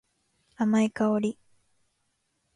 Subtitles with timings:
[0.55, 1.37] 甘い香り。